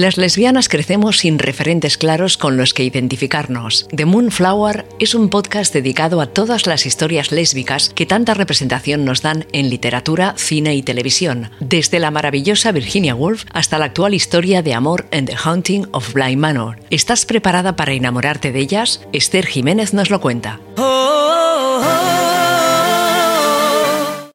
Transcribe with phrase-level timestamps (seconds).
[0.00, 3.86] Las lesbianas crecemos sin referentes claros con los que identificarnos.
[3.94, 9.20] The Moonflower es un podcast dedicado a todas las historias lésbicas que tanta representación nos
[9.20, 14.62] dan en literatura, cine y televisión, desde la maravillosa Virginia Woolf hasta la actual historia
[14.62, 16.78] de amor en The Haunting of Bly Manor.
[16.88, 19.06] ¿Estás preparada para enamorarte de ellas?
[19.12, 20.60] Esther Jiménez nos lo cuenta.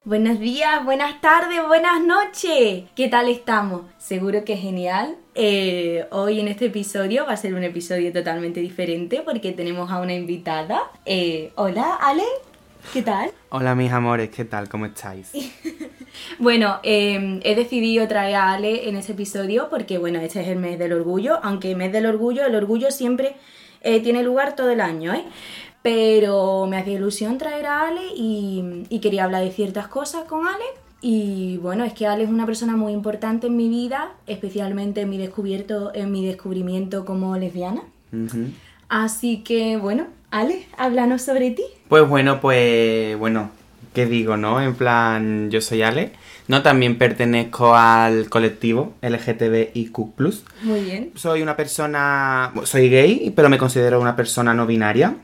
[0.04, 2.84] Buenos días, buenas tardes, buenas noches.
[2.95, 3.82] ¿Qué tal estamos?
[3.97, 5.18] Seguro que genial.
[5.38, 10.00] Eh, hoy en este episodio va a ser un episodio totalmente diferente porque tenemos a
[10.00, 10.83] una invitada.
[11.05, 12.23] Eh, hola, Ale.
[12.93, 13.32] ¿Qué tal?
[13.50, 14.69] Hola mis amores, ¿qué tal?
[14.69, 15.32] ¿Cómo estáis?
[16.39, 20.57] bueno, eh, he decidido traer a Ale en este episodio porque, bueno, este es el
[20.57, 23.36] mes del orgullo, aunque el mes del orgullo, el orgullo siempre
[23.82, 25.24] tiene lugar todo el año, ¿eh?
[25.83, 30.63] Pero me hacía ilusión traer a Ale y, quería hablar de ciertas cosas con Ale.
[31.01, 35.09] Y bueno, es que Ale es una persona muy importante en mi vida, especialmente en
[35.09, 37.81] mi, descubierto, en mi descubrimiento como lesbiana.
[38.89, 41.63] Así que bueno, Ale, háblanos sobre ti.
[41.87, 43.52] Pues bueno, pues bueno,
[43.93, 44.61] ¿qué digo, no?
[44.61, 46.11] En plan, yo soy Ale.
[46.47, 49.97] No, también pertenezco al colectivo LGTBIQ+.
[50.61, 51.11] Muy bien.
[51.15, 55.15] Soy una persona, soy gay, pero me considero una persona no binaria.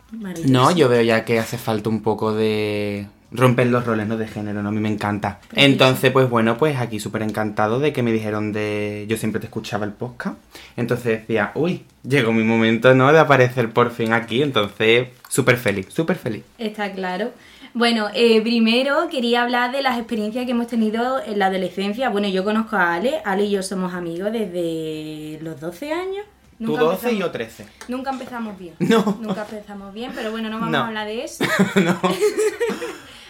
[0.48, 4.18] No, yo veo ya que hace falta un poco de romper los roles ¿no?
[4.18, 4.70] de género, ¿no?
[4.70, 5.40] A mí me encanta.
[5.54, 9.06] Entonces, pues bueno, pues aquí súper encantado de que me dijeron de...
[9.08, 10.38] Yo siempre te escuchaba el podcast.
[10.76, 13.12] Entonces decía, uy, llegó mi momento, ¿no?
[13.14, 14.42] De aparecer por fin aquí.
[14.42, 16.44] Entonces, súper feliz, súper feliz.
[16.58, 17.32] Está claro.
[17.74, 22.10] Bueno, eh, primero quería hablar de las experiencias que hemos tenido en la adolescencia.
[22.10, 26.26] Bueno, yo conozco a Ale, Ale y yo somos amigos desde los 12 años.
[26.64, 27.66] Tú 12 y yo 13.
[27.88, 28.76] Nunca empezamos bien.
[28.80, 29.18] No.
[29.22, 31.46] Nunca empezamos bien, pero bueno, no vamos a hablar de eso.
[31.76, 32.00] no.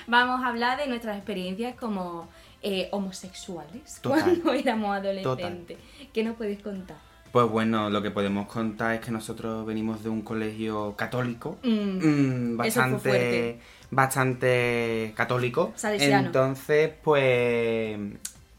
[0.07, 2.27] Vamos a hablar de nuestras experiencias como
[2.61, 5.77] eh, homosexuales cuando éramos adolescentes.
[6.13, 6.97] ¿Qué nos puedes contar?
[7.31, 11.69] Pues bueno, lo que podemos contar es que nosotros venimos de un colegio católico, mm,
[11.69, 15.73] mm, bastante, bastante católico.
[15.81, 17.97] Entonces, pues,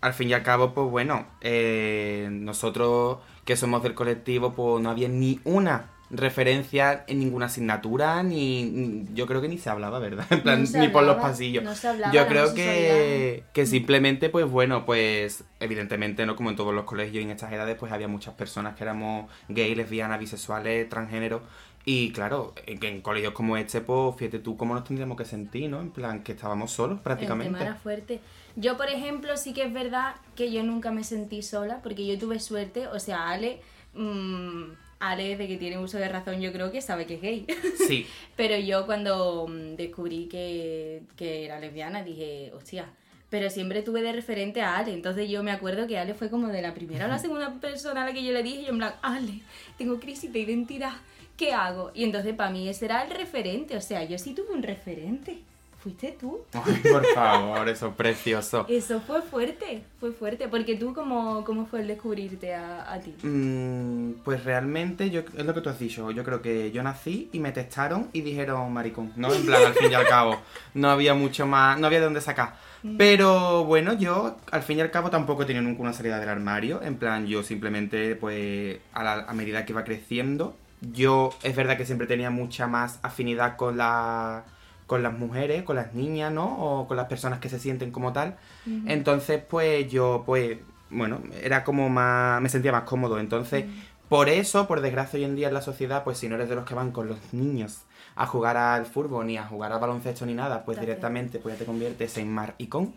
[0.00, 4.90] al fin y al cabo, pues bueno, eh, nosotros que somos del colectivo, pues no
[4.90, 10.26] había ni una referencia en ninguna asignatura, ni yo creo que ni se hablaba, ¿verdad?
[10.30, 11.64] En plan, ni por los pasillos.
[12.12, 16.36] yo creo que, que simplemente, pues bueno, pues evidentemente, ¿no?
[16.36, 19.30] Como en todos los colegios y en estas edades, pues había muchas personas que éramos
[19.48, 21.42] gay, lesbianas, bisexuales, transgénero.
[21.84, 25.68] Y claro, en, en, colegios como este, pues fíjate tú cómo nos tendríamos que sentir,
[25.70, 25.80] ¿no?
[25.80, 27.58] En plan, que estábamos solos prácticamente.
[27.58, 28.20] El tema fuerte.
[28.54, 32.18] Yo, por ejemplo, sí que es verdad que yo nunca me sentí sola, porque yo
[32.18, 33.60] tuve suerte, o sea, Ale...
[33.94, 34.72] Mmm,
[35.02, 37.46] Ale, de que tiene uso de razón, yo creo que sabe que es gay.
[37.88, 38.06] Sí.
[38.36, 42.86] pero yo cuando mm, descubrí que, era lesbiana dije, hostia,
[43.28, 44.94] pero siempre tuve de referente a Ale.
[44.94, 48.02] Entonces yo me acuerdo que Ale fue como de la primera o la segunda persona
[48.02, 49.40] a la que yo le dije, yo en plan, Ale,
[49.76, 50.94] tengo crisis de identidad,
[51.36, 51.90] ¿qué hago?
[51.94, 55.38] Y entonces para mí ese era el referente, o sea, yo sí tuve un referente.
[55.82, 56.44] ¿Fuiste tú?
[56.52, 58.64] Ay, por favor, eso es precioso.
[58.68, 60.46] Eso fue fuerte, fue fuerte.
[60.46, 63.12] Porque tú, ¿cómo, cómo fue el descubrirte a, ti?
[63.26, 66.12] Mm, pues realmente, yo, es lo que tú has dicho.
[66.12, 69.34] Yo creo que yo nací y me testaron y dijeron maricón, ¿no?
[69.34, 70.40] En plan, al fin y al cabo.
[70.74, 72.54] No había mucho más, no había de dónde sacar.
[72.84, 72.96] Mm.
[72.96, 76.28] Pero bueno, yo al fin y al cabo tampoco he tenido nunca una salida del
[76.28, 76.80] armario.
[76.80, 81.86] En plan, yo simplemente, pues, a, a medida que iba creciendo, yo es verdad que
[81.86, 84.44] siempre tenía mucha más afinidad con la
[84.92, 86.44] con las mujeres, con las niñas, ¿no?
[86.58, 88.36] O con las personas que se sienten como tal.
[88.84, 90.58] Entonces, pues yo, pues,
[90.90, 93.18] bueno, era como más, me sentía más cómodo.
[93.18, 93.64] Entonces,
[94.10, 96.56] por eso, por desgracia hoy en día en la sociedad, pues si no eres de
[96.56, 97.84] los que van con los niños
[98.16, 101.60] a jugar al fútbol, ni a jugar al baloncesto, ni nada, pues directamente pues ya
[101.60, 102.92] te conviertes en maricón.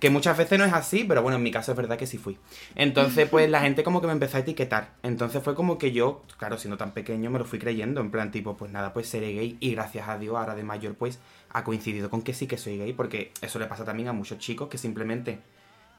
[0.00, 2.18] Que muchas veces no es así, pero bueno, en mi caso es verdad que sí
[2.18, 2.38] fui.
[2.76, 4.90] Entonces, pues la gente como que me empezó a etiquetar.
[5.02, 8.00] Entonces fue como que yo, claro, siendo tan pequeño, me lo fui creyendo.
[8.00, 9.56] En plan, tipo, pues nada, pues seré gay.
[9.58, 11.18] Y gracias a Dios, ahora de mayor, pues
[11.50, 12.92] ha coincidido con que sí que soy gay.
[12.92, 15.40] Porque eso le pasa también a muchos chicos que simplemente.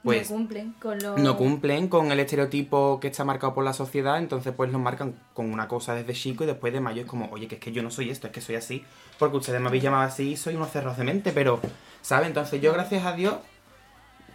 [0.02, 1.18] Pues, no cumplen con lo...
[1.18, 5.14] No cumplen con el estereotipo que está marcado por la sociedad, entonces pues nos marcan
[5.34, 7.70] con una cosa desde chico y después de mayor es como, oye, que es que
[7.70, 8.82] yo no soy esto, es que soy así,
[9.18, 11.60] porque ustedes me habéis llamado así y soy unos cerros de mente, pero,
[12.00, 12.28] ¿sabes?
[12.28, 13.34] Entonces yo, gracias a Dios,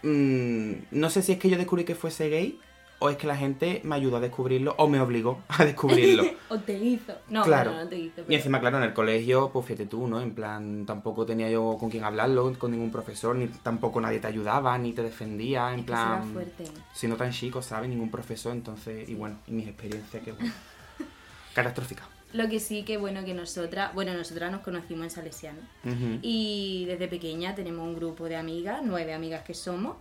[0.02, 2.60] Mm, no sé si es que yo descubrí que fuese gay
[2.98, 6.24] o es que la gente me ayudó a descubrirlo o me obligó a descubrirlo.
[6.48, 7.14] o te hizo.
[7.28, 7.72] No, claro.
[7.72, 8.22] no, te hizo.
[8.28, 10.20] Y encima, claro, en el colegio, pues fíjate tú, ¿no?
[10.20, 14.26] En plan, tampoco tenía yo con quién hablarlo, con ningún profesor, ni tampoco nadie te
[14.28, 16.32] ayudaba, ni te defendía, en plan...
[16.32, 16.64] Fuerte.
[16.92, 17.88] Siendo tan chico, ¿sabes?
[17.90, 20.52] Ningún profesor, entonces, y bueno, y mis experiencias, que bueno,
[21.54, 22.06] catastróficas.
[22.32, 25.60] Lo que sí que bueno que nosotras, bueno, nosotras nos conocimos en Salesiano
[26.22, 29.96] y desde pequeña tenemos un grupo de amigas, nueve amigas que somos,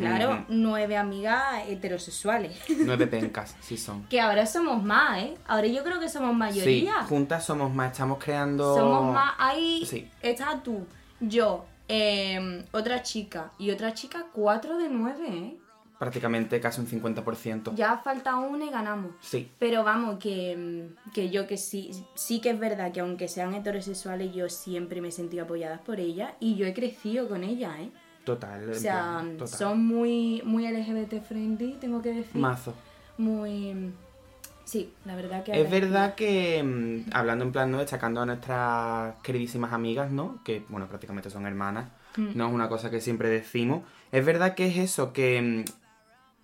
[0.00, 2.58] claro, nueve amigas heterosexuales.
[2.84, 4.04] Nueve pencas, sí son.
[4.08, 5.34] que ahora somos más, ¿eh?
[5.46, 7.02] Ahora yo creo que somos Sí, mayoría.
[7.04, 8.74] juntas somos más, estamos creando...
[8.76, 9.34] Somos más.
[9.38, 10.08] Ahí Sí.
[10.22, 10.86] está tú,
[11.20, 15.56] yo, eh, otra chica y otra chica, cuatro de nueve, ¿eh?
[15.98, 17.74] Prácticamente casi un 50%.
[17.74, 19.12] Ya falta una y ganamos.
[19.20, 23.28] Sí, Pero vamos, que, mm, que yo que sí, sí que es verdad que aunque
[23.28, 27.44] sean heterosexuales, yo siempre me he sentido apoyada por ellas y yo he crecido con
[27.44, 27.90] ellas, ¿eh?
[28.24, 28.70] Total.
[28.70, 29.58] O sea, plan, total.
[29.58, 32.40] son muy, muy LGBT friendly, tengo que decir.
[32.40, 32.74] Mazo.
[33.18, 33.92] Muy...
[34.64, 35.60] Sí, la verdad que...
[35.60, 37.78] Es verdad que, mm, hablando en plan, ¿no?
[37.78, 40.38] Destacando a nuestras queridísimas amigas, ¿no?
[40.44, 41.88] Que, bueno, prácticamente son hermanas.
[42.16, 42.30] Mm.
[42.36, 43.82] No es una cosa que siempre decimos.
[44.12, 45.79] Es verdad que es eso, que mm,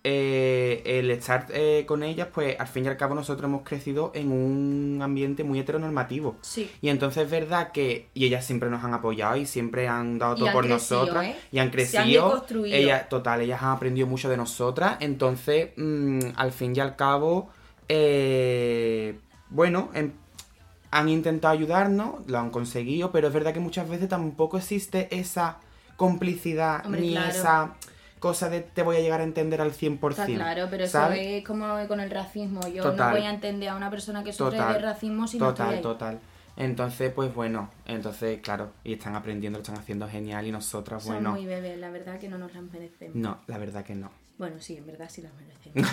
[0.09, 4.13] eh, el estar eh, con ellas, pues al fin y al cabo nosotros hemos crecido
[4.15, 6.37] en un ambiente muy heteronormativo.
[6.41, 6.71] Sí.
[6.81, 10.35] Y entonces es verdad que, y ellas siempre nos han apoyado y siempre han dado
[10.35, 11.25] Y todo han por crecido, nosotras.
[11.25, 11.35] ¿eh?
[11.51, 12.45] Y han Se han crecido.
[12.67, 14.95] ellas, total, ellas han aprendido mucho de nosotras.
[15.01, 17.49] Entonces, mm, al fin y al cabo,
[19.49, 20.13] bueno, em-
[20.89, 25.57] han intentado ayudarnos, lo han conseguido, pero es verdad que muchas veces tampoco existe esa
[25.97, 27.29] complicidad Hombre, ni claro.
[27.29, 27.73] esa
[28.19, 30.09] cosa de te voy a llegar a entender al 100%.
[30.11, 31.19] Está claro, pero eso ¿sabes?
[31.25, 32.61] es como con el racismo.
[32.67, 33.11] Yo Total.
[33.11, 35.65] no voy a entender a una persona que sufre Total, de racismo si no total,
[35.65, 35.81] estoy ahí.
[35.83, 36.19] total.
[36.57, 41.13] Entonces, pues bueno, entonces, claro, y están aprendiendo, lo están haciendo genial y nosotras, Son
[41.13, 43.15] bueno, muy bebés, la verdad que no nos las merecemos.
[43.15, 44.11] no, la verdad que no.
[44.37, 45.89] Bueno, sí, en verdad sí las merecemos.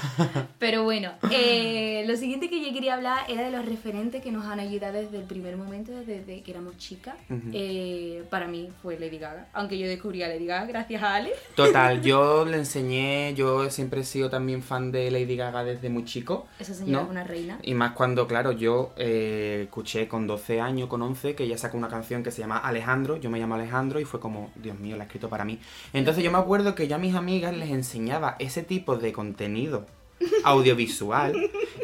[0.58, 4.44] Pero bueno, eh, lo siguiente que yo quería hablar era de los referentes que nos
[4.44, 7.14] han ayudado desde el primer momento, desde que éramos chicas.
[7.52, 11.32] Eh, para mí fue Lady Gaga, aunque yo descubrí a Lady Gaga gracias a Ale.
[11.55, 16.05] Total, yo le enseñé, yo siempre he sido también fan de Lady Gaga desde muy
[16.05, 16.46] chico.
[16.58, 17.05] Esa señora ¿no?
[17.05, 17.58] es una reina.
[17.62, 21.76] Y más cuando, claro, yo eh, escuché con 12 años, con 11, que ella sacó
[21.76, 24.96] una canción que se llama Alejandro, yo me llamo Alejandro, y fue como, Dios mío,
[24.96, 25.58] la ha escrito para mí.
[25.92, 29.86] Entonces yo me acuerdo que yo a mis amigas les enseñaba ese tipo de contenido
[30.44, 31.34] audiovisual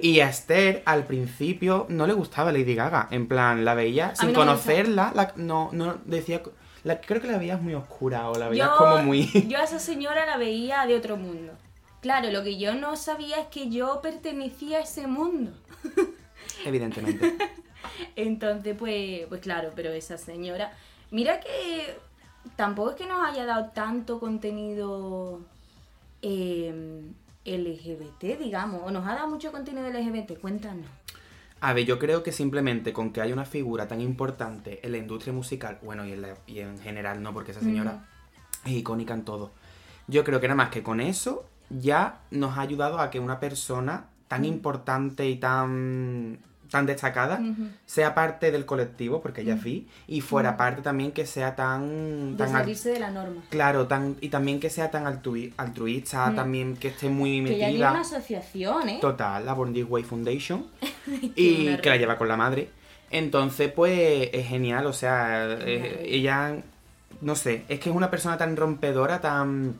[0.03, 4.33] y a Esther al principio no le gustaba Lady Gaga, en plan, la veía sin
[4.33, 6.43] no conocerla, la- no, no, decía,
[6.85, 9.27] la, creo que la veías muy oscura o la veías Yo, como muy...
[9.49, 11.53] yo a esa señora la veía de otro mundo.
[12.01, 15.53] Claro, lo que yo no sabía es que yo pertenecía a ese mundo.
[16.65, 17.37] Evidentemente.
[18.27, 20.73] Entonces, pues, pues claro, pero esa señora.
[21.11, 21.97] Mira que
[22.57, 25.41] tampoco es que nos haya dado tanto contenido
[26.23, 27.03] eh,
[27.45, 30.87] LGBT, digamos, o nos ha dado mucho contenido LGBT, cuéntanos.
[31.63, 34.99] A ver, yo creo que simplemente con que haya una figura tan importante en la
[34.99, 38.07] industria musical, bueno, y en, la- y en general no, porque esa señora
[38.65, 39.51] es icónica en todo.
[40.07, 43.41] Yo creo que nada más que con eso ya nos ha ayudado a que una
[43.41, 46.39] persona tan importante y tan,
[46.71, 47.41] tan destacada
[47.85, 52.37] sea parte del colectivo, porque ella es bi, y fuera parte también que sea tan...
[52.37, 53.43] De tan al- salirse de la norma.
[53.51, 56.37] Claro, tan, y también que sea tan altruista, Mm.
[56.37, 58.99] también que esté muy Que ya una asociación, ¿eh?
[59.01, 60.67] Total, la Born This Way Foundation.
[61.37, 62.69] Y que la lleva con la madre.
[63.11, 66.57] Entonces, pues es genial, o sea, eh, ella,
[67.21, 69.75] no sé, es que es una persona tan rompedora, tan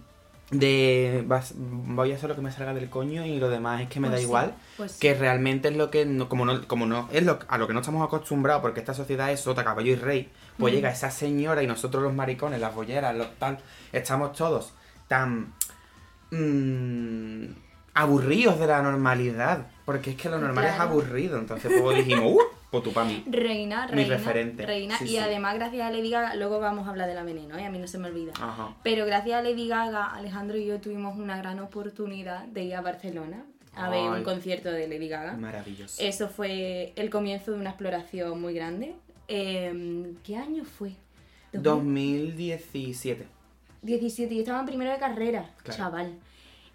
[0.51, 3.89] de vas- voy a hacer lo que me salga del coño y lo demás es
[3.89, 4.99] que me Pues da sí, igual, pues sí.
[5.01, 7.73] que realmente es lo que, no, como no, como no, es lo, a lo que
[7.75, 10.77] no estamos acostumbrados, porque esta sociedad es sota, caballo y rey, pues Mm.
[10.77, 13.59] llega esa señora y nosotros los maricones, las bolleras, los tal,
[13.93, 14.73] estamos todos
[15.07, 15.53] tan
[16.31, 17.45] mm,
[17.95, 22.41] aburridos de la normalidad, porque es que lo normal es aburrido, entonces pues dijimos, uh,
[22.71, 23.23] para mí.
[23.27, 24.65] Reina, Mi reina, referente.
[24.67, 24.97] reina.
[24.99, 25.19] Sí, y sí.
[25.19, 27.65] además, gracias a Lady Gaga, luego vamos a hablar de la veneno, ¿eh?
[27.65, 28.33] a mí no se me olvida.
[28.41, 28.77] Ajá.
[28.83, 32.81] Pero gracias a Lady Gaga, Alejandro y yo tuvimos una gran oportunidad de ir a
[32.81, 35.35] Barcelona a ver un concierto de Lady Gaga.
[35.35, 36.03] Maravilloso.
[36.03, 38.95] Eso fue el comienzo de una exploración muy grande.
[39.29, 40.93] Eh, ¿Qué año fue?
[41.53, 43.27] 2017.
[43.83, 45.77] 17, yo estaba en primero de carrera, Claro.
[45.79, 46.13] chaval.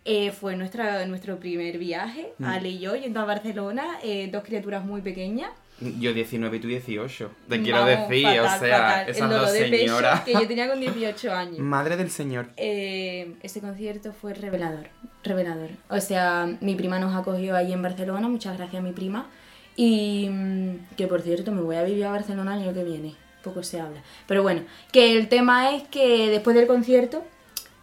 [0.05, 2.45] Eh, fue nuestra, nuestro primer viaje, Mm.
[2.45, 5.51] Ale y yo, yendo a Barcelona, eh, dos criaturas muy pequeñas.
[5.99, 7.31] Yo 19 y tú 18.
[7.49, 9.09] Te quiero Vamos, decir, fatal, o sea, fatal.
[9.09, 10.21] esas El dolor dos de pecho señoras.
[10.21, 11.59] que yo tenía con 18 años.
[11.59, 12.47] Madre del Señor.
[12.55, 14.87] Eh, ese concierto fue revelador,
[15.23, 15.71] revelador.
[15.89, 19.27] O sea, mi prima nos acogió ahí en Barcelona, muchas gracias a mi prima.
[19.75, 23.13] Y mm, que por cierto, me voy a vivir a Barcelona el año que viene,
[23.43, 24.01] poco se habla.
[24.27, 24.61] Pero bueno,
[24.93, 27.25] que el tema es que después del concierto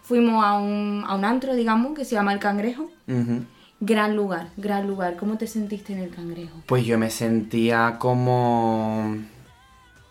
[0.01, 2.91] fuimos a un, a un antro, digamos, que se llama El Cangrejo.
[3.85, 5.17] Gran lugar, gran lugar.
[5.17, 6.63] ¿Cómo te sentiste en El Cangrejo?
[6.67, 9.17] Pues yo me sentía como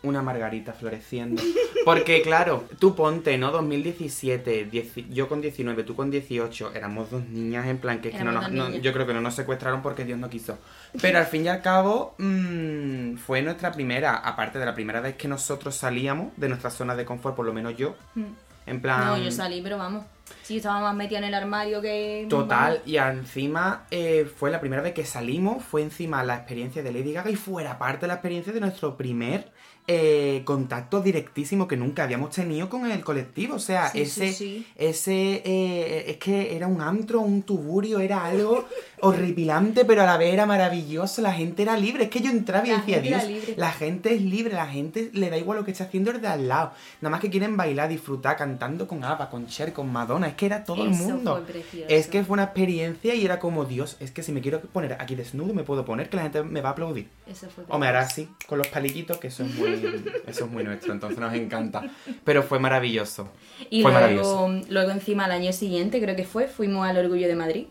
[0.04, 1.42] una margarita floreciendo.
[1.86, 3.50] Porque claro, tú ponte, ¿no?
[3.52, 8.16] 2017, dieci- yo con 19, tú con 18, éramos dos niñas en plan que es
[8.18, 10.58] que no nos, no- yo creo que no nos secuestraron porque Dios no quiso.
[11.02, 15.16] Pero al fin y al cabo mm, fue nuestra primera, aparte de la primera vez
[15.16, 18.24] que nosotros salíamos de nuestra zona de confort, por lo menos yo, Mm.
[18.68, 19.06] en plan...
[19.06, 20.04] No, yo salí, pero vamos.
[20.44, 22.26] Sí, estaba más metida en el armario que...
[22.30, 26.92] Total, y encima eh, fue la primera vez que salimos, fue encima la experiencia de
[26.92, 29.52] Lady Gaga y fuera parte la experiencia de nuestro primer
[29.88, 33.56] eh, contacto directísimo que nunca habíamos tenido con el colectivo.
[33.56, 34.68] O sea, Sí, ese, sí, sí.
[34.76, 38.68] ese eh, es que era un antro, un tuburio, era algo
[39.02, 41.22] horripilante, pero a la vez era maravilloso.
[41.22, 42.06] La gente era libre.
[42.06, 43.54] Es que yo entraba y La decía, Dios, libre".
[43.58, 46.28] la gente es libre, la gente le da igual lo que esté haciendo el de
[46.28, 46.72] al lado.
[47.02, 50.28] Nada más que quieren bailar, disfrutar, cantando con ABBA, con Cher, con Madonna.
[50.28, 51.46] Es que era todo el mundo.
[51.88, 54.94] Es que fue una experiencia y era como, Dios, es que si me quiero poner
[55.00, 57.10] aquí desnudo me puedo poner que la gente me va a aplaudir.
[57.28, 59.70] Eso fue O me hará así, con los palillitos, que eso es muy,
[60.28, 61.84] eso es muy nuestro, entonces nos encanta.
[62.24, 63.30] Pero fue maravilloso.
[63.70, 64.62] Y fue luego, maravilloso.
[64.70, 67.66] luego encima al año siguiente, creo que fue, fuimos al Orgullo de Madrid.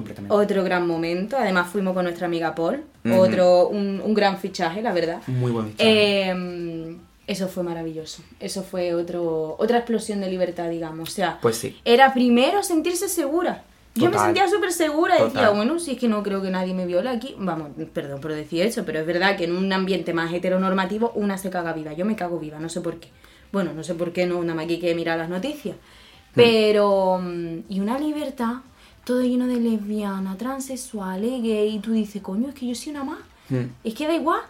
[0.00, 0.34] Completamente.
[0.34, 1.36] Otro gran momento.
[1.36, 2.82] Además fuimos con nuestra amiga Paul.
[3.16, 5.20] Otro, un, un gran fichaje, la verdad.
[5.26, 6.30] Muy buen fichaje.
[6.30, 8.22] Eh, eso fue maravilloso.
[8.40, 11.08] Eso fue otro, otra explosión de libertad, digamos.
[11.08, 11.78] O sea, Pues sí.
[11.84, 13.64] era primero sentirse segura.
[13.94, 16.74] Yo me sentía súper segura y decía, bueno, si es que no creo que nadie
[16.74, 17.34] me viole aquí.
[17.38, 21.36] Vamos, perdón por decir eso, pero es verdad que en un ambiente más heteronormativo una
[21.38, 21.92] se caga viva.
[21.92, 23.08] Yo me cago viva, no sé por qué.
[23.52, 25.76] Bueno, no sé por qué, no, nada más que hay que mirar las noticias.
[26.34, 28.58] Pero, mm, y una libertad,
[29.10, 33.02] todo lleno de lesbianas, transexuales, gay, y tú dices, coño, es que yo soy una
[33.02, 33.18] más.
[33.48, 33.64] Mm.
[33.82, 34.40] Es que da igual.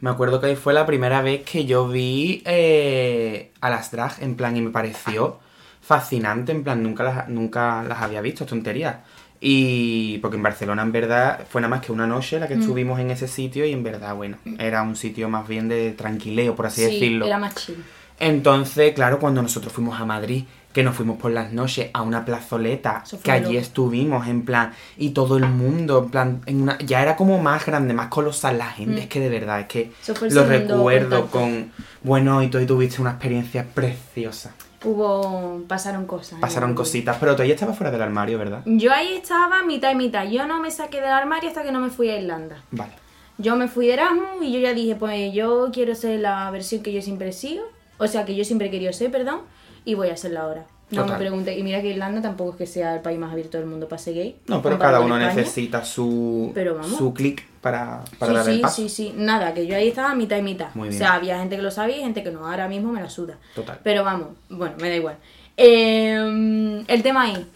[0.00, 4.14] Me acuerdo que ahí fue la primera vez que yo vi eh, a las drag,
[4.22, 5.40] en plan, y me pareció
[5.82, 8.96] fascinante, en plan, nunca las, nunca las había visto, tonterías.
[9.42, 12.60] Y porque en Barcelona, en verdad, fue nada más que una noche la que Mm.
[12.60, 16.56] estuvimos en ese sitio y en verdad, bueno, era un sitio más bien de tranquileo,
[16.56, 17.26] por así decirlo.
[17.26, 17.76] era más chill.
[18.18, 22.24] Entonces, claro, cuando nosotros fuimos a Madrid, que nos fuimos por las noches a una
[22.24, 23.58] plazoleta, que allí loco.
[23.58, 27.66] estuvimos, en plan, y todo el mundo, en plan, en una, ya era como más
[27.66, 28.98] grande, más colosal la gente, Mm.
[29.04, 29.92] es que de verdad, es que
[30.30, 31.38] lo recuerdo contacto.
[31.38, 34.54] con, bueno, y tú y tuviste una experiencia preciosa.
[34.84, 36.40] Hubo, pasaron cosas.
[36.40, 36.76] Pasaron ¿no?
[36.76, 38.62] cositas, pero todavía estaba fuera del armario, ¿verdad?
[38.64, 40.26] Yo ahí estaba mitad y mitad.
[40.28, 42.56] Yo no me saqué del armario hasta que no me fui a Irlanda.
[42.72, 42.92] Vale.
[43.38, 46.82] Yo me fui de Erasmus y yo ya dije, pues yo quiero ser la versión
[46.82, 47.64] que yo siempre he sido.
[47.98, 49.42] O sea, que yo siempre he querido ser, perdón.
[49.84, 50.64] Y voy a serla ahora.
[50.90, 51.12] No Total.
[51.18, 51.58] me pregunte.
[51.58, 53.98] Y mira que Irlanda tampoco es que sea el país más abierto del mundo para
[54.00, 54.36] ser gay.
[54.46, 55.34] No, pero cada uno España.
[55.34, 56.52] necesita su,
[56.98, 58.76] su clic para, para Sí, dar el sí, paso.
[58.76, 59.14] sí, sí.
[59.16, 60.68] Nada, que yo ahí estaba mitad y mitad.
[60.74, 62.46] Muy O sea, había gente que lo sabía y gente que no.
[62.46, 63.38] Ahora mismo me la suda.
[63.54, 63.78] Total.
[63.82, 65.16] Pero vamos, bueno, me da igual.
[65.56, 67.46] Eh, el tema ahí.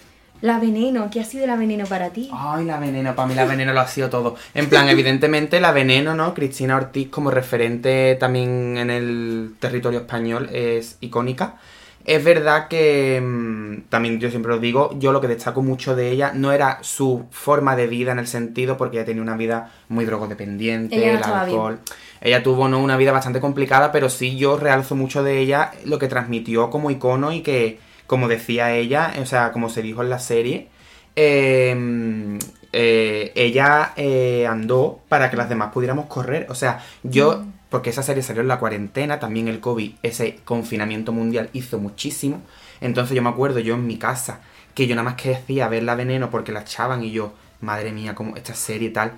[0.42, 2.28] La veneno, ¿qué ha sido la veneno para ti?
[2.32, 4.36] Ay, la veneno, para mí la veneno lo ha sido todo.
[4.54, 6.34] En plan, evidentemente la veneno, ¿no?
[6.34, 11.56] Cristina Ortiz como referente también en el territorio español es icónica.
[12.06, 16.12] Es verdad que mm, también yo siempre lo digo, yo lo que destaco mucho de
[16.12, 19.72] ella no era su forma de vida en el sentido porque ella tenía una vida
[19.88, 21.80] muy drogodependiente, Ella no el alcohol.
[22.20, 22.78] Ella tuvo ¿no?
[22.78, 26.92] una vida bastante complicada, pero sí yo realzo mucho de ella lo que transmitió como
[26.92, 30.68] icono y que, como decía ella, o sea, como se dijo en la serie,
[31.16, 32.38] eh,
[32.72, 36.46] eh, ella eh, andó para que las demás pudiéramos correr.
[36.50, 41.12] O sea, yo, porque esa serie salió en la cuarentena, también el COVID, ese confinamiento
[41.12, 42.42] mundial hizo muchísimo.
[42.80, 44.40] Entonces yo me acuerdo, yo en mi casa,
[44.74, 47.92] que yo nada más que decía ver la veneno porque la echaban y yo, madre
[47.92, 49.12] mía, como esta serie y tal.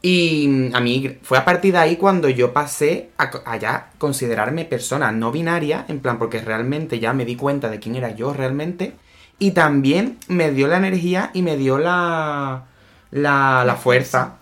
[0.00, 3.90] Y mm, a mí fue a partir de ahí cuando yo pasé a, a ya
[3.98, 8.10] considerarme persona no binaria, en plan, porque realmente ya me di cuenta de quién era
[8.10, 8.94] yo realmente.
[9.38, 12.64] Y también me dio la energía y me dio la,
[13.10, 14.38] la, la fuerza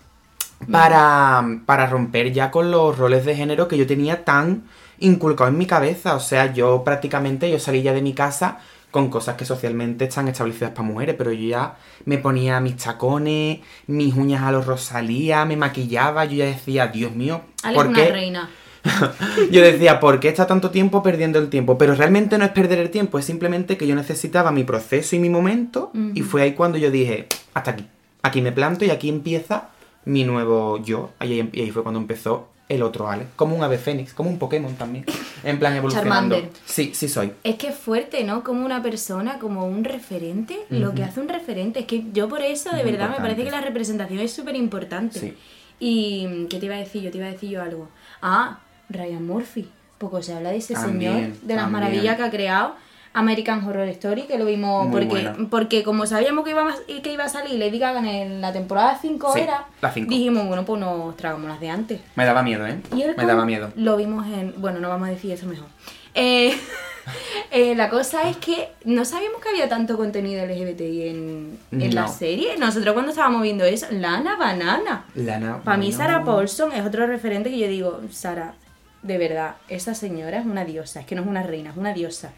[0.71, 4.65] para, para romper ya con los roles de género que yo tenía tan
[4.99, 6.15] inculcados en mi cabeza.
[6.15, 8.59] O sea, yo prácticamente yo salí ya de mi casa
[8.91, 11.77] con cosas que socialmente están establecidas para mujeres, pero yo ya
[12.07, 17.15] me ponía mis tacones, mis uñas a los Rosalía, me maquillaba, yo ya decía, Dios
[17.15, 17.43] mío,
[17.75, 18.11] ¿por una qué?
[18.11, 18.51] reina.
[19.51, 21.77] Yo decía, ¿por qué está tanto tiempo perdiendo el tiempo?
[21.77, 25.19] Pero realmente no es perder el tiempo, es simplemente que yo necesitaba mi proceso y
[25.19, 25.93] mi momento.
[26.15, 27.87] Y fue ahí cuando yo dije, hasta aquí.
[28.23, 29.69] Aquí me planto y aquí empieza
[30.05, 31.11] mi nuevo yo.
[31.19, 33.27] Ahí- Y ahí fue cuando empezó el otro Ale.
[33.37, 35.05] Como un ave fénix, como un Pokémon también.
[35.43, 36.37] En plan evolucionando.
[36.37, 36.61] Charmander.
[36.67, 37.33] Sí, sí soy.
[37.43, 38.45] Es que es fuerte, ¿no?
[38.45, 41.81] Como una persona, como un referente, lo que hace un referente.
[41.81, 44.55] Es que yo por eso, de Muy verdad, me parece que la representación es súper
[44.57, 45.19] importante.
[45.19, 45.35] Sí.
[45.81, 47.11] Y, ¿qué te iba a decir yo?
[47.11, 47.89] Te iba a decir yo algo.
[48.23, 49.69] Ah, Ryan Murphy.
[49.99, 51.71] Poco se habla de ese También, señor, de las también.
[51.73, 52.75] maravillas que ha creado.
[53.13, 55.37] American Horror Story, que lo vimos Muy porque, buena.
[55.51, 58.97] porque como sabíamos que iba, a, que iba a salir Lady Gaga en la temporada
[59.01, 60.11] 5 Sí, era, la cinco.
[60.11, 62.01] dijimos, bueno, pues nos tragamos las de antes.
[62.15, 62.79] Me daba miedo, ¿eh?
[62.93, 63.73] Y Me daba miedo.
[63.77, 64.55] Lo vimos en.
[64.59, 65.67] Bueno, no vamos a decir eso mejor.
[66.15, 66.57] Eh,
[67.51, 72.07] eh, la cosa es que no sabíamos que había tanto contenido LGBTI en, en la
[72.09, 72.57] serie.
[72.59, 75.05] Nosotros cuando estábamos viendo eso, Lana Banana.
[75.17, 75.61] Lana.
[75.65, 75.93] Para mí.
[75.93, 78.55] Sarah Paulson es otro referente que yo digo, Sara,
[79.03, 81.01] de verdad, esa señora es una diosa.
[81.01, 82.31] Es que no es una reina, es una diosa.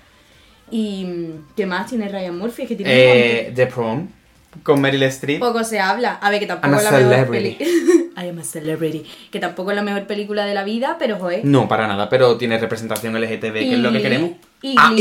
[0.70, 2.66] Y mm, ¿qué más tiene Ryan Murphy?
[2.66, 2.92] Que tiene.
[2.94, 4.08] Eh, The Prom,
[4.62, 5.40] con Meryl Streep.
[5.40, 6.14] Poco se habla.
[6.14, 7.54] A ver, que tampoco I'm es a la mejor celebrity.
[7.56, 8.02] película.
[8.24, 9.04] I am a celebrity.
[9.30, 11.44] Que tampoco es la mejor película de la vida, pero joder.
[11.44, 14.30] No, para nada, pero tiene representación LGTB, que es lo que queremos.
[14.62, 14.94] y ah,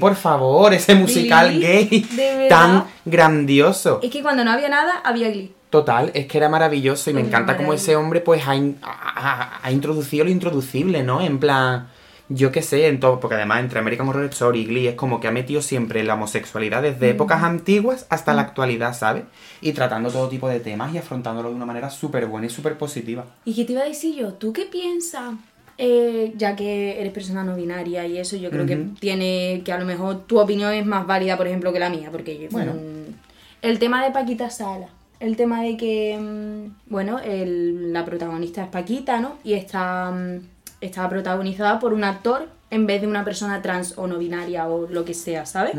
[0.00, 4.00] por favor, ese musical gay de tan grandioso.
[4.02, 5.52] Es que cuando no había nada, había Glee.
[5.70, 8.90] Total, es que era maravilloso y me encanta cómo ese hombre pues ha, in- ha-
[9.16, 11.20] ha- ha introducido lo introducible, ¿no?
[11.22, 11.88] En plan,
[12.34, 15.20] yo qué sé, en todo, porque además entre American Horror Story y Glee es como
[15.20, 19.24] que ha metido siempre la homosexualidad desde épocas antiguas hasta la actualidad, ¿sabes?
[19.60, 22.78] Y tratando todo tipo de temas y afrontándolo de una manera súper buena y súper
[22.78, 23.24] positiva.
[23.44, 24.34] ¿Y qué te iba a decir yo?
[24.34, 25.34] ¿Tú qué piensas?
[25.78, 29.78] Eh, ya que eres persona no binaria y eso, yo creo que tiene que a
[29.78, 32.74] lo mejor tu opinión es más válida, por ejemplo, que la mía, porque yo- Bueno.
[32.74, 33.14] mm,
[33.62, 38.68] el tema de Paquita Sala, el tema de que, mm, bueno, el- la protagonista es
[38.68, 39.38] Paquita, ¿no?
[39.44, 40.40] Y está, mm,
[40.82, 44.88] está protagonizada por un actor en vez de una persona trans o no binaria o
[44.88, 45.72] lo que sea, ¿sabes?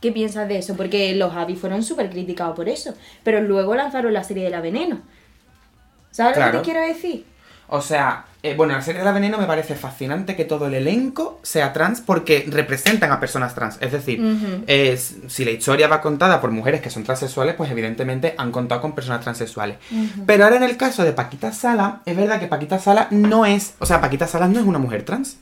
[0.00, 0.76] ¿Qué piensas de eso?
[0.76, 2.94] Porque los Avis fueron súper criticados por eso,
[3.24, 5.00] pero luego lanzaron la serie de La Veneno.
[6.10, 7.24] ¿Sabes lo que te quiero decir?
[7.68, 10.74] O sea, eh, bueno, la serie de la veneno me parece fascinante que todo el
[10.74, 13.78] elenco sea trans porque representan a personas trans.
[13.80, 14.20] Es decir,
[15.28, 18.94] si la historia va contada por mujeres que son transexuales, pues evidentemente han contado con
[18.94, 19.78] personas transexuales.
[20.26, 23.74] Pero ahora en el caso de Paquita Sala, es verdad que Paquita Sala no es,
[23.78, 25.38] o sea, Paquita Sala no es una mujer trans.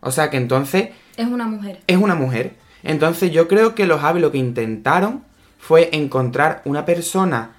[0.00, 1.80] O sea que entonces Es una mujer.
[1.86, 2.54] es una mujer.
[2.82, 5.22] Entonces yo creo que los lo que intentaron
[5.58, 7.52] fue encontrar una persona,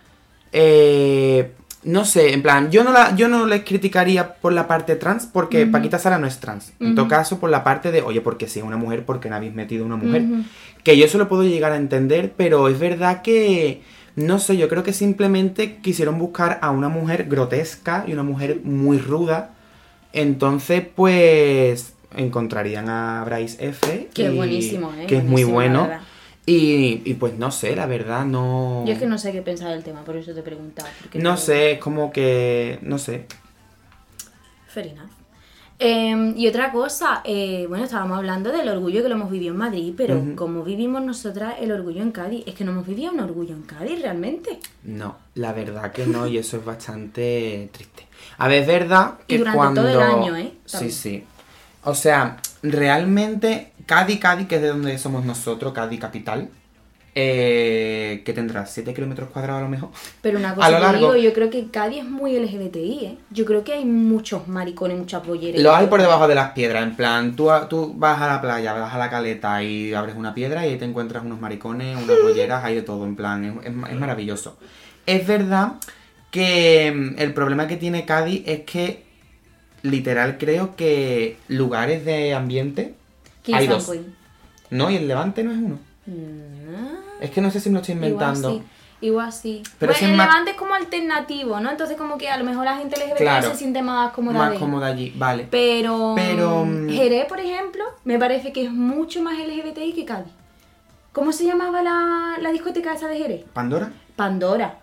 [0.51, 1.53] eh,
[1.85, 5.27] no sé, en plan, yo no, la, yo no les criticaría por la parte trans
[5.27, 6.73] porque Paquita Sara no es trans.
[6.79, 9.29] En todo caso, por la parte de, oye, porque si es una mujer, ¿por qué
[9.29, 10.23] no habéis metido una mujer?
[10.83, 13.83] Que yo eso lo puedo llegar a entender, pero es verdad que,
[14.15, 18.61] no sé, yo creo que simplemente quisieron buscar a una mujer grotesca y una mujer
[18.63, 19.51] muy ruda.
[20.11, 24.09] Entonces, pues, encontrarían a Bryce F.
[24.11, 25.05] Que es buenísimo, ¿eh?
[25.05, 25.83] Que es muy bueno.
[25.83, 26.01] verdad.
[26.45, 28.83] Y, y pues no sé, la verdad, no...
[28.85, 30.87] Yo es que no sé qué pensar del tema, por eso te he preguntado.
[31.15, 32.77] No sé, es como que...
[32.83, 33.25] No sé.
[34.67, 35.09] Fair enough.
[35.77, 39.57] Eh, y otra cosa, eh, bueno, estábamos hablando del orgullo que lo hemos vivido en
[39.57, 40.35] Madrid, pero Ujú.
[40.35, 42.43] ¿cómo vivimos nosotras el orgullo en Cádiz?
[42.47, 44.59] Es que no hemos vivido un orgullo en Cádiz realmente.
[44.83, 48.07] No, la verdad que no, y eso es bastante triste.
[48.37, 49.81] A ver, es verdad que Y durante cuando...
[49.81, 50.53] todo el año, ¿eh?
[50.65, 51.23] Sí, sí.
[51.83, 56.49] O sea, realmente, Cádiz, Cádiz, que es de donde somos nosotros, Cádiz capital,
[57.17, 59.89] eh, que tendrá 7 kilómetros cuadrados a lo mejor.
[60.21, 61.13] Pero una A cosa lo te largo.
[61.13, 63.17] digo, yo creo que Cádiz es muy LGBTI, ¿eh?
[63.29, 65.61] Yo creo que hay muchos maricones, muchas bolleras.
[65.61, 68.41] Lo hay por debajo de las piedras, en plan, tú, a- tú vas a la
[68.41, 71.95] playa, vas a la caleta y abres una piedra y ahí te encuentras unos maricones,
[71.95, 74.57] unas bolleras, hay de todo, en plan, es, es- es maravilloso.
[75.05, 75.73] Es verdad
[76.31, 79.03] que mm, el problema que tiene Cádiz es que,
[79.83, 82.94] literal, creo que lugares de ambiente
[83.53, 83.89] Hay dos.
[83.89, 84.15] Queen.
[84.71, 85.79] No, y el Levante no es uno.
[86.07, 88.49] Mm, Es que no sé si me lo estoy inventando.
[88.49, 88.71] Igual sí.
[89.01, 89.63] Igual sí.
[89.79, 91.69] Pero Bueno, ese es el Levante es como alternativo, ¿no?
[91.71, 93.51] Entonces como que a lo mejor la gente LGBT Claro.
[93.51, 95.47] se siente más cómoda Más cómodo allí, vale.
[95.49, 100.31] Pero, Pero, mm, Jerez, por ejemplo, me parece que es mucho más LGBTI que Cádiz.
[101.11, 103.45] ¿Cómo se llamaba la, la discoteca esa de Jerez?
[103.53, 103.91] ¿Pandora?
[104.15, 104.79] Pandora.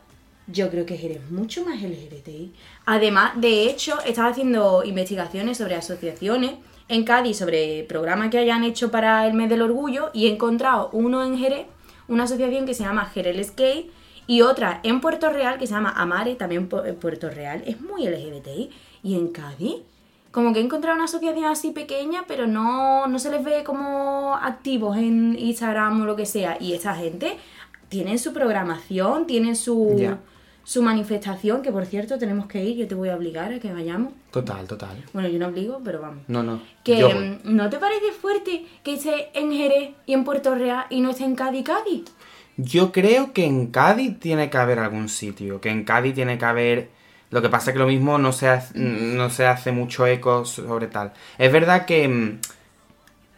[0.46, 2.52] Yo creo que Jerez es mucho más LGBTI.
[2.86, 6.52] Además, de hecho, estaba haciendo investigaciones sobre asociaciones
[6.92, 10.90] en Cádiz, sobre programas que hayan hecho para el mes del orgullo, y he encontrado
[10.92, 11.66] uno en Jerez,
[12.06, 13.90] una asociación que se llama Jerez Gay,
[14.26, 17.62] y otra en Puerto Real que se llama Amare, también en Puerto Real.
[17.66, 18.70] Es muy LGBTI.
[19.02, 19.76] Y en Cádiz,
[20.30, 24.36] como que he encontrado una asociación así pequeña, pero no, no se les ve como
[24.36, 26.56] activos en Instagram o lo que sea.
[26.60, 27.38] Y esta gente
[27.88, 30.16] tienen su programación, tienen su.
[30.64, 33.72] Su manifestación, que por cierto tenemos que ir, yo te voy a obligar a que
[33.72, 34.12] vayamos.
[34.30, 35.02] Total, total.
[35.12, 36.24] Bueno, yo no obligo, pero vamos.
[36.28, 36.60] No, no.
[36.84, 40.86] Que yo mm, ¿no te parece fuerte que esté en Jerez y en Puerto Real
[40.90, 42.04] y no esté en Cádiz, Cádiz?
[42.56, 46.44] Yo creo que en Cádiz tiene que haber algún sitio, que en Cádiz tiene que
[46.44, 46.90] haber...
[47.30, 50.44] Lo que pasa es que lo mismo no se hace, no se hace mucho eco
[50.44, 51.14] sobre tal.
[51.38, 52.40] Es verdad que mm,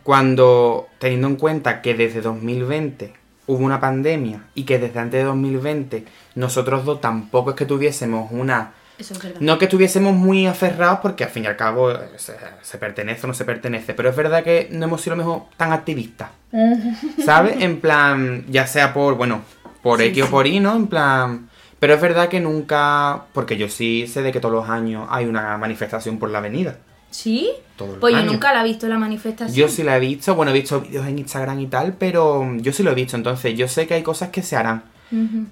[0.03, 5.25] cuando, teniendo en cuenta que desde 2020 hubo una pandemia y que desde antes de
[5.25, 6.05] 2020
[6.35, 8.73] nosotros dos tampoco es que tuviésemos una...
[8.97, 9.41] Eso es verdad.
[9.41, 13.23] No que estuviésemos muy aferrados porque al fin y al cabo eh, se, se pertenece
[13.25, 16.31] o no se pertenece, pero es verdad que no hemos sido mejor tan activistas.
[17.25, 17.57] ¿Sabes?
[17.61, 19.43] En plan, ya sea por, bueno,
[19.83, 20.77] por Sí, X o por Y, ¿no?
[20.77, 21.49] En plan...
[21.81, 23.25] Pero es verdad que nunca...
[23.35, 26.79] Porque yo sí sé de que todos los años hay una manifestación por la avenida.
[27.15, 27.49] ¿Sí?
[27.77, 29.57] Todo el Pues yo nunca la he visto la manifestación.
[29.57, 32.73] Yo sí la he visto, bueno, he visto vídeos en Instagram y tal, pero yo
[32.73, 34.83] sí lo he visto, entonces yo sé que hay cosas que se harán.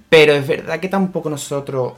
[0.08, 1.92] Pero es verdad que tampoco nosotros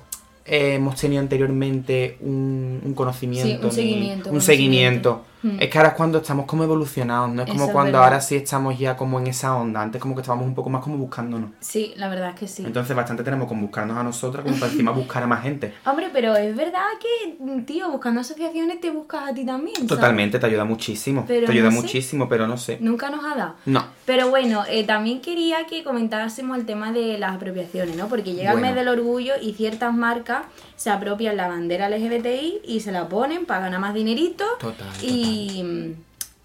[0.45, 3.49] eh, hemos tenido anteriormente un, un conocimiento.
[3.49, 5.25] Sí, un ni- seguimiento, Un seguimiento.
[5.61, 8.37] Es que ahora es cuando estamos como evolucionados, no es como Eso cuando ahora sí
[8.37, 9.83] estamos ya como en esa onda.
[9.83, 11.51] Antes como que estábamos un poco más como buscándonos.
[11.61, 12.65] Sí, la verdad es que sí.
[12.67, 15.75] Entonces bastante tenemos con buscarnos a nosotras como para encima buscar a más gente.
[15.87, 19.75] Hombre, pero es verdad que, tío, buscando asociaciones te buscas a ti también.
[19.77, 19.89] ¿sabes?
[19.89, 21.25] Totalmente, te ayuda muchísimo.
[21.27, 21.77] Pero te ayuda no sé.
[21.83, 22.79] muchísimo, pero no sé.
[22.81, 23.55] Nunca nos ha dado.
[23.67, 23.85] No.
[24.07, 28.09] Pero bueno, eh, también quería que comentásemos el tema de las apropiaciones, ¿no?
[28.09, 28.67] Porque llega Bueno.
[28.67, 30.43] el mes del orgullo y ciertas marcas
[30.77, 34.45] se apropian la bandera LGBTI y se la ponen para ganar más dinerito.
[34.59, 35.95] Total, Y,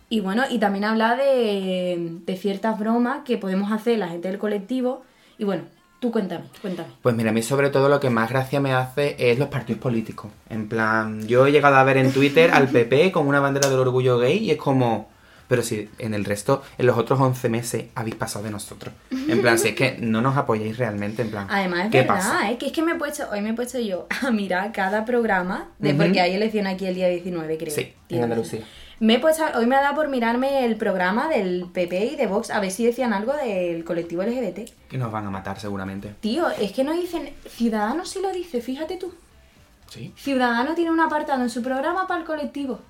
[0.10, 4.38] y bueno, y también habla de, de ciertas bromas que podemos hacer la gente del
[4.40, 5.04] colectivo.
[5.38, 5.64] Y bueno,
[6.00, 6.90] tú cuéntame, cuéntame.
[7.02, 9.82] Pues mira, a mí sobre todo lo que más gracia me hace es los partidos
[9.82, 10.32] políticos.
[10.50, 13.80] En plan, yo he llegado a ver en Twitter al PP con una bandera del
[13.80, 15.10] orgullo gay y es como...
[15.50, 18.94] Pero si en el resto, en los otros 11 meses habéis pasado de nosotros.
[19.10, 21.48] En plan, si es que no nos apoyáis realmente, en plan...
[21.50, 22.52] Además, es ¿qué verdad, pasa?
[22.52, 22.58] ¿eh?
[22.60, 25.70] que es que me he puesto, hoy me he puesto yo a mirar cada programa,
[25.80, 27.74] de, porque hay elección aquí el día 19, creo.
[27.74, 28.62] Sí, en Andalucía.
[29.00, 32.28] Me he puesto, hoy me ha dado por mirarme el programa del PP y de
[32.28, 34.70] Vox, a ver si decían algo del colectivo LGBT.
[34.88, 36.14] Que nos van a matar seguramente.
[36.20, 39.16] Tío, es que no dicen, Ciudadanos sí lo dice, fíjate tú.
[39.88, 40.14] Sí.
[40.16, 42.82] Ciudadano tiene un apartado en su programa para el colectivo.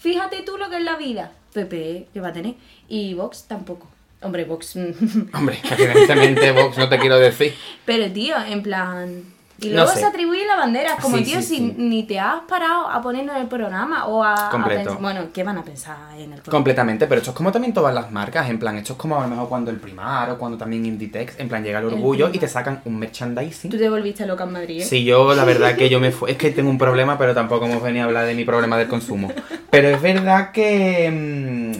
[0.00, 1.32] Fíjate tú lo que es la vida.
[1.52, 2.54] PP, que va a tener.
[2.88, 3.86] Y Vox tampoco.
[4.22, 4.76] Hombre, Vox.
[5.34, 7.54] Hombre, que evidentemente Vox no te quiero decir.
[7.84, 9.24] Pero tío, en plan.
[9.60, 10.00] Y No luego sé.
[10.00, 10.96] se atribuye la bandera.
[11.00, 11.74] Como Sí, tío, sí, si sí.
[11.78, 14.48] ni te has parado a ponerlo en el programa o a.
[14.50, 14.96] Completo.
[15.00, 16.50] bueno, ¿qué van a pensar en el programa?
[16.50, 19.22] Completamente, pero esto es como también todas las marcas, en plan, esto es como a
[19.22, 22.30] lo mejor cuando el Primar o cuando también Inditex, en plan, llega el El orgullo
[22.32, 23.70] y te sacan un merchandising.
[23.70, 24.84] Tú te volviste loca en Madrid, ¿eh?
[24.84, 27.66] Sí, yo la verdad que yo me fui, es que tengo un problema, pero tampoco
[27.66, 29.30] hemos venido a hablar de mi problema del consumo.
[29.70, 31.10] Pero es verdad que,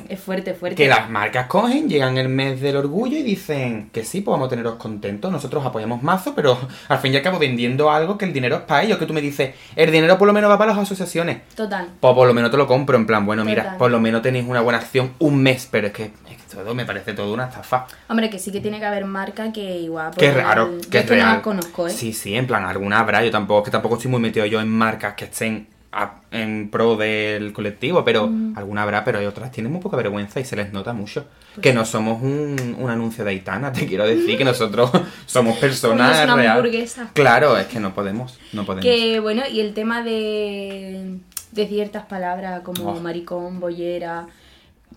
[0.06, 0.76] mm, Es fuerte, fuerte.
[0.76, 4.46] que las marcas cogen, llegan el mes del orgullo y dicen que sí, pues vamos
[4.46, 8.24] a teneros contentos, nosotros apoyamos mazo, pero al fin y al cabo vendiendo algo que
[8.24, 10.58] el dinero es para ellos, que tú me dices, el dinero por lo menos va
[10.58, 11.42] para las asociaciones.
[11.54, 11.88] Total.
[12.00, 13.78] Pues por lo menos te lo compro, en plan, bueno, mira, Total.
[13.78, 16.74] por lo menos tenéis una buena acción un mes, pero es que, es que todo
[16.74, 17.86] me parece todo una estafa.
[18.08, 20.10] Hombre, que sí que tiene que haber marca que igual.
[20.16, 21.26] Qué pues, raro, yo qué es que real.
[21.26, 21.90] no las conozco, ¿eh?
[21.90, 23.24] Sí, sí, en plan, alguna habrá.
[23.24, 26.96] Yo tampoco, que tampoco estoy muy metido yo en marcas que estén a- en pro
[26.96, 28.56] del colectivo, pero Mm.
[28.56, 31.26] alguna habrá, pero hay otras tienen muy poca vergüenza y se les nota mucho.
[31.54, 34.90] Pues que no somos un, un anuncio de Aitana, te quiero decir, que nosotros
[35.26, 36.56] somos personas Somos una real.
[36.58, 37.10] hamburguesa.
[37.12, 38.84] Claro, es que no podemos, no podemos.
[38.84, 41.18] Que bueno, y el tema de,
[41.52, 43.00] de ciertas palabras como Oh.
[43.00, 44.26] maricón, bollera.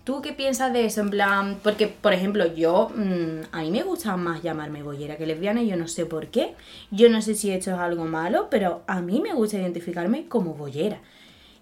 [0.04, 1.00] ¿Tú qué piensas de eso?
[1.00, 5.26] En plan, porque, por ejemplo, yo, mm, a mí me gusta más llamarme bollera que
[5.26, 6.54] lesbiana y yo no sé por qué.
[6.90, 10.52] Yo no sé si esto es algo malo, pero a mí me gusta identificarme como
[10.54, 11.00] bollera.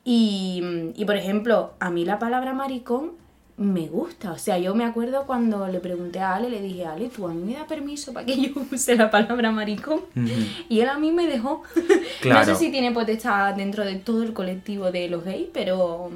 [0.05, 3.13] Y, mm, y, por ejemplo, a mí la palabra maricón
[3.57, 4.33] me gusta.
[4.33, 7.35] O sea, yo me acuerdo cuando le pregunté a Ale, le dije, Ale, ¿tú a
[7.35, 10.01] mí me da permiso para que yo use la palabra maricón?
[10.69, 11.63] Y él a mí me dejó.
[12.21, 12.41] Claro.
[12.43, 16.11] No sé si tiene potestad dentro de todo el colectivo de los gays, pero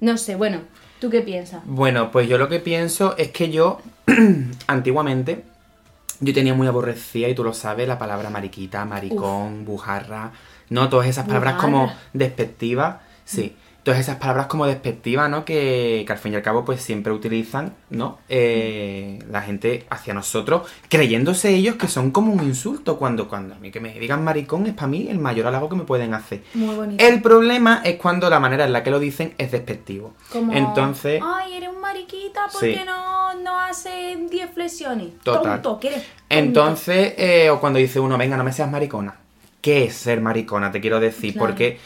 [0.00, 0.60] no sé, bueno,
[1.02, 1.62] ¿tú qué piensas?
[1.64, 3.80] Bueno, pues yo lo que pienso es que yo,
[4.68, 5.42] antiguamente,
[6.20, 10.30] yo tenía muy aborrecida, y tú lo sabes, la palabra mariquita, maricón, bujarra,
[10.70, 10.88] ¿no?
[10.88, 13.56] Todas esas palabras como despectivas, sí.
[13.82, 15.44] Todas esas palabras como despectivas, ¿no?
[15.44, 18.18] Que, que al fin y al cabo, pues siempre utilizan, ¿no?
[18.28, 22.96] Eh, la gente hacia nosotros, creyéndose ellos que son como un insulto.
[22.96, 25.74] Cuando, cuando a mí que me digan maricón es para mí el mayor halago que
[25.76, 26.44] me pueden hacer.
[26.54, 27.04] Muy bonito.
[27.04, 30.14] El problema es cuando la manera en la que lo dicen es despectivo.
[30.30, 32.56] Como, Entonces, Ay, eres un mariquita Sí.
[32.60, 35.08] porque no, no hace 10 flexiones.
[35.24, 35.60] Total.
[35.60, 36.22] Tonto, que eres tonto.
[36.28, 39.16] Entonces, eh, o cuando dice uno, venga, no me seas maricona.
[39.60, 40.70] ¿Qué es ser maricona?
[40.70, 41.46] Te quiero decir, Claro.
[41.48, 41.78] porque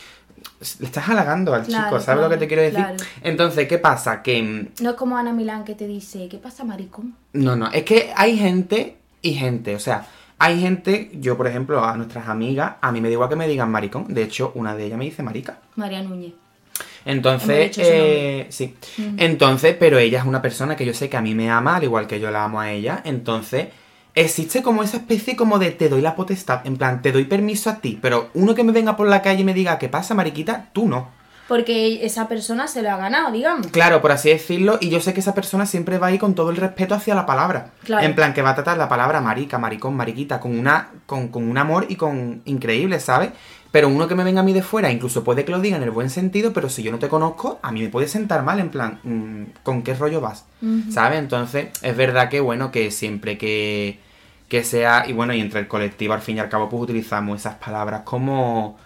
[0.80, 2.78] le estás halagando al Claro, chico, ¿sabes lo que te quiero decir?
[2.78, 2.96] claro.
[3.22, 4.22] Entonces, ¿qué pasa?
[4.22, 7.14] Que, mm, No es como Ana Milán que te dice, ¿qué pasa, maricón?
[7.32, 10.06] no, no, es que hay gente y gente, o sea,
[10.38, 13.48] hay gente, yo por ejemplo, a nuestras amigas, a mí me da igual que me
[13.48, 15.58] digan maricón, de hecho, una de ellas me dice marica.
[15.76, 16.32] María Núñez.
[17.04, 18.74] Entonces, eh, sí.
[19.16, 21.84] Entonces, pero ella es una persona que yo sé que a mí me ama, al
[21.84, 23.00] igual que yo la amo a ella.
[23.04, 23.68] Entonces,
[24.16, 26.66] existe como esa especie como de te doy la potestad.
[26.66, 27.98] En plan, te doy permiso a ti.
[28.02, 30.70] Pero uno que me venga por la calle y me diga, ¿qué pasa, mariquita?
[30.72, 31.14] Tú no.
[31.46, 33.68] Porque esa persona se lo ha ganado, digamos.
[33.68, 36.34] Claro, por así decirlo, y yo sé que esa persona siempre va a ir con
[36.34, 37.70] todo el respeto hacia la palabra.
[37.84, 38.04] Claro.
[38.04, 41.48] En plan, que va a tratar la palabra marica, maricón, mariquita, con una, con, con
[41.48, 43.30] un amor y con increíble, ¿sabes?
[43.70, 45.82] Pero uno que me venga a mí de fuera, incluso puede que lo diga en
[45.82, 48.58] el buen sentido, pero si yo no te conozco, a mí me puede sentar mal,
[48.58, 50.46] en plan, mm, ¿con qué rollo vas?
[50.62, 50.90] Ujú.
[50.90, 51.18] ¿Sabes?
[51.18, 54.00] Entonces, es verdad que, bueno, que siempre que,
[54.48, 57.40] que sea, y bueno, y entre el colectivo, al fin y al cabo, pues utilizamos
[57.40, 58.78] esas palabras como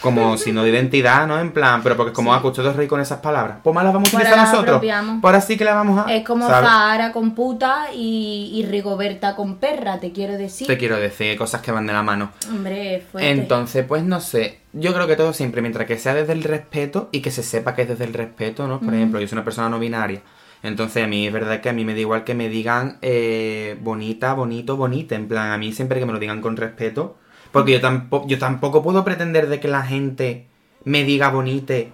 [0.00, 1.38] Como signo de identidad, ¿no?
[1.38, 2.40] En plan, pero porque como Sí.
[2.40, 2.46] sí.
[2.48, 3.58] ustedes reír con esas palabras.
[3.62, 4.76] Pues más las vamos a Pues utilizar ahora nosotros.
[4.76, 5.20] apropiamos.
[5.20, 6.14] Pues ahora sí que las vamos a.
[6.14, 6.68] Es como ¿sabes?
[6.70, 10.66] Zahara con puta y, y Rigoberta con perra, te quiero decir.
[10.66, 12.30] Te quiero decir cosas que van de la mano.
[12.48, 13.30] Hombre, fuerte.
[13.30, 14.60] Entonces, pues no sé.
[14.72, 17.74] Yo creo que todo siempre, mientras que sea desde el respeto y que se sepa
[17.74, 18.80] que es desde el respeto, ¿no?
[18.80, 20.22] Por ejemplo, yo soy una persona no binaria.
[20.62, 23.76] Entonces, a mí es verdad que a mí me da igual que me digan eh,
[23.80, 25.14] bonita, bonito, bonita.
[25.16, 27.16] En plan, a mí siempre que me lo digan con respeto.
[27.50, 30.46] Porque yo tampoco, yo tampoco puedo pretender de que la gente
[30.84, 31.92] me diga bonite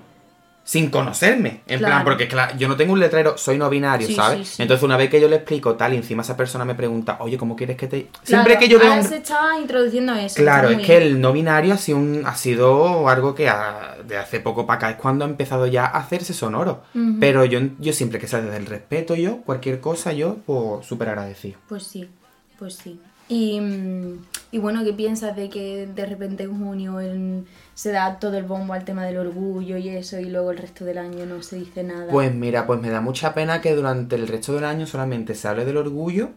[0.69, 1.63] sin conocerme.
[1.67, 1.95] En Claro.
[1.95, 4.47] plan, porque claro, yo no tengo un letrero, soy no binario, Sí, ¿sabes?
[4.49, 4.63] sí, sí.
[4.63, 7.39] Entonces, una vez que yo le explico tal y encima esa persona me pregunta, oye,
[7.39, 8.03] ¿cómo quieres que te...?
[8.03, 9.03] Claro, Siempre que yo veo un...
[9.03, 10.35] se estaba introduciendo eso.
[10.37, 14.19] Claro, es que el no binario ha sido, un- ha sido algo que ha- de
[14.19, 16.83] hace poco para acá es cuando ha empezado ya a hacerse sonoro.
[17.19, 21.09] Pero yo, yo siempre que sea desde el respeto, yo, cualquier cosa, yo, pues súper
[21.09, 21.59] agradecido.
[21.67, 22.11] Pues sí,
[22.59, 23.01] pues sí.
[23.31, 24.19] Y, mm,
[24.53, 27.47] y bueno, ¿qué piensas de que de repente en junio en-
[27.79, 30.85] se da todo el bombo al tema del orgullo y eso y luego el resto
[30.85, 32.11] del año no se dice nada?
[32.11, 35.47] Pues mira, pues me da mucha pena que durante el resto del año solamente se
[35.47, 36.31] hable del orgullo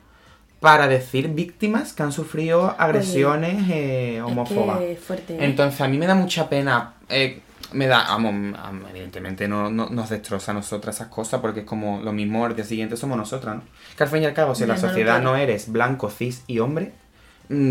[0.60, 4.78] para decir víctimas que han sufrido agresiones eh, Es homófobas.
[4.78, 5.38] que es fuerte, ¿eh?
[5.46, 6.94] Entonces a mí me da mucha pena.
[7.10, 7.42] eh,
[7.74, 8.56] me da, vamos,
[8.92, 12.54] evidentemente no, no- nos destroza a nosotras esas cosas porque es como lo mismo al
[12.56, 13.64] día siguiente somos nosotras, ¿no?
[13.98, 16.44] Que al fin y al cabo, si en la no sociedad no eres blanco, cis
[16.48, 16.92] y hombre,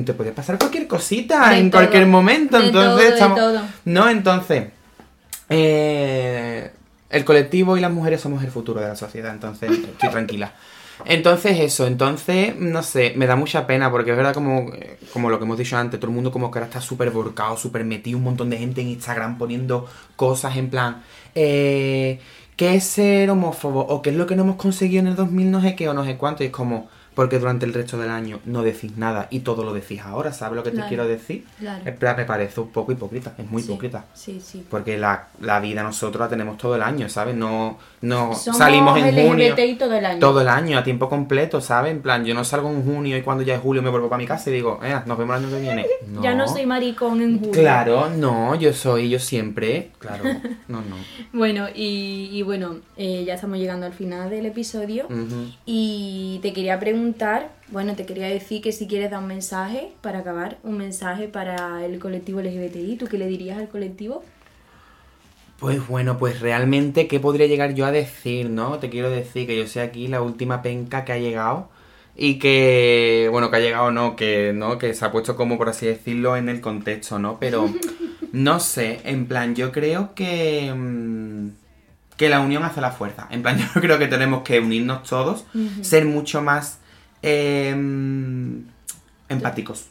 [0.04, 2.58] te puede pasar cualquier cosita De en todo, cualquier momento.
[2.58, 2.72] entonces
[3.06, 3.38] todo, estamos.
[3.38, 3.60] todo.
[3.84, 4.68] No, entonces.
[5.48, 6.70] eh,
[7.10, 10.52] el colectivo y las mujeres somos el futuro de la sociedad, entonces estoy tranquila.
[11.06, 15.30] Entonces eso, entonces, no sé, me da mucha pena porque es verdad como, eh, como
[15.30, 17.84] lo que hemos dicho antes, todo el mundo como que ahora está súper volcado, súper
[17.84, 21.02] metido, un montón de gente en Instagram poniendo cosas en plan,
[21.34, 22.20] eh,
[22.54, 23.80] ¿qué es ser homófobo?
[23.80, 25.94] ¿O qué es lo que no hemos conseguido en el 2000 no sé qué o
[25.94, 26.42] no sé cuánto?
[26.44, 26.90] Y es como,
[27.20, 30.56] porque durante el resto del año no decís nada y todo lo decís ahora, ¿sabes
[30.56, 31.44] lo que Claro, te quiero decir?
[31.58, 31.82] claro.
[31.84, 34.06] En plan, me parece un poco hipócrita, es muy Sí, hipócrita.
[34.14, 34.64] Sí, sí.
[34.70, 37.34] Porque la, la vida nosotros la tenemos todo el año, ¿sabes?
[37.36, 39.54] No, no Somos salimos en junio.
[39.78, 40.18] Todo el año.
[40.18, 41.92] Todo el año, a tiempo completo, ¿sabes?
[41.92, 44.16] En plan, yo no salgo en junio y cuando ya es julio me vuelvo para
[44.18, 45.86] mi casa y digo, eh, nos vemos el año que viene.
[46.22, 47.52] Ya no soy maricón en julio.
[47.52, 49.90] Claro, no, yo soy, yo siempre.
[49.98, 50.24] Claro,
[50.68, 50.96] no, no.
[51.34, 55.06] Bueno, y, y bueno, eh, ya estamos llegando al final del episodio.
[55.66, 57.09] Y te quería preguntar,
[57.68, 61.84] bueno, te quería decir que si quieres dar un mensaje para acabar, un mensaje para
[61.84, 64.24] el colectivo LGBTI, ¿tú qué le dirías al colectivo?
[65.58, 68.78] Pues bueno, pues realmente, ¿qué podría llegar yo a decir, no?
[68.78, 71.68] Te quiero decir que yo soy aquí la última penca que ha llegado
[72.16, 75.68] y que, bueno, que ha llegado no, que no, que se ha puesto como, por
[75.68, 77.38] así decirlo, en el contexto, ¿no?
[77.38, 77.68] Pero,
[78.32, 80.72] no sé, en plan, yo creo que...
[80.74, 81.48] mm,
[82.16, 83.26] que la unión hace la fuerza.
[83.30, 85.46] En plan, yo creo que tenemos que unirnos todos,
[85.80, 86.78] ser mucho más
[87.22, 87.70] eh,
[89.28, 89.88] empáticos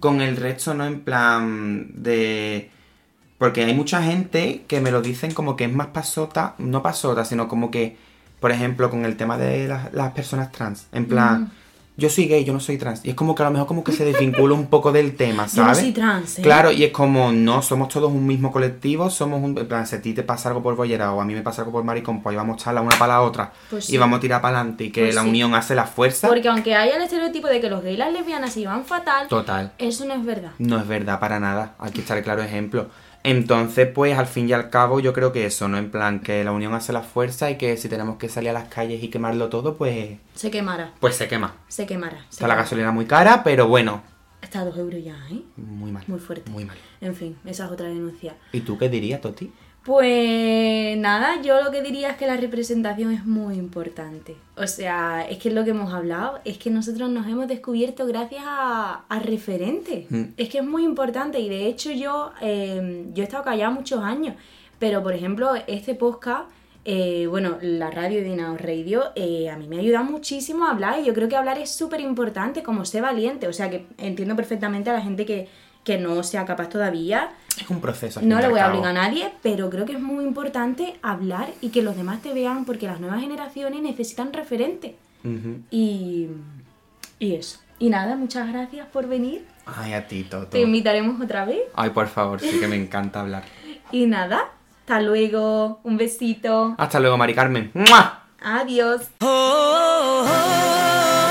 [0.00, 0.84] con el resto, ¿no?
[0.84, 2.70] En plan de...
[3.38, 7.24] Porque hay mucha gente que me lo dicen como que es más pasota, no pasota,
[7.24, 7.96] sino como que,
[8.40, 11.52] por ejemplo, con el tema de las, las personas trans, en plan.
[11.96, 13.04] Yo soy gay, yo no soy trans.
[13.04, 15.46] Y es como que a lo mejor como que se desvincula un poco del tema,
[15.52, 15.78] Yo no ¿sabes?
[15.78, 16.42] soy trans, ¿eh?
[16.42, 19.56] Claro, y es como, no, somos todos un mismo colectivo, somos un...
[19.56, 21.62] En plan, si a ti te pasa algo por bollera o a mí me pasa
[21.62, 23.96] algo por maricón, pues ahí vamos a echar la una para la otra Pues y
[23.96, 25.28] vamos a tirar para adelante y que Pues la sí.
[25.28, 26.26] unión hace la fuerza.
[26.28, 29.28] Porque aunque haya el estereotipo de que los gays y las lesbianas se llevan fatal,
[29.28, 29.72] Total.
[29.78, 30.50] eso no es verdad.
[30.58, 32.88] No es verdad para nada, hay que estar claro ejemplo.
[33.24, 35.78] Entonces, pues al fin y al cabo yo creo que eso, ¿no?
[35.78, 38.52] En plan, que la unión hace la fuerza y que si tenemos que salir a
[38.52, 41.56] las calles y quemarlo todo, pues, Se quemará, pues se quema.
[41.66, 42.18] se quemará.
[42.28, 44.02] se Está la gasolina muy cara, pero bueno,
[44.42, 45.40] Está a dos euros ya, ¿eh?
[45.56, 46.04] muy mal.
[46.06, 46.50] Muy fuerte.
[46.50, 46.76] Muy mal.
[47.00, 48.36] En fin, esa es otra denuncia.
[48.52, 49.50] ¿Y tú qué dirías, Toti?
[49.84, 54.34] Pues nada, yo lo que diría es que la representación es muy importante.
[54.56, 58.06] O sea, es que es lo que hemos hablado, es que nosotros nos hemos descubierto
[58.06, 60.10] gracias a, a referentes.
[60.10, 60.22] Mm.
[60.38, 64.02] Es que es muy importante y de hecho yo, eh, yo he estado callada muchos
[64.02, 64.36] años,
[64.78, 66.48] pero por ejemplo este podcast,
[66.86, 71.00] eh, bueno, la radio de Dinao Radio, eh, a mí me ayuda muchísimo a hablar
[71.00, 73.48] y yo creo que hablar es súper importante, como ser valiente.
[73.48, 75.48] O sea, que entiendo perfectamente a la gente que,
[75.84, 78.20] que no sea capaz todavía Es un proceso.
[78.22, 81.68] no le voy a obligar a nadie, pero creo que es muy importante hablar y
[81.68, 84.92] que los demás te vean porque las nuevas generaciones necesitan referentes.
[85.22, 85.60] Ujú.
[85.70, 86.28] Y,
[87.18, 87.60] y eso.
[87.78, 89.44] Y nada, muchas gracias por venir.
[89.66, 90.48] Ay, a ti, Toto.
[90.48, 91.60] Te invitaremos otra vez.
[91.74, 93.44] Ay, por favor, sí que me encanta hablar.
[93.92, 94.48] Y nada,
[94.80, 95.78] hasta luego.
[95.84, 96.74] Un besito.
[96.78, 97.70] Hasta luego, Mari Carmen.
[97.74, 98.24] ¡Mua!
[98.42, 99.02] Adiós.
[99.20, 101.23] oh, oh, oh.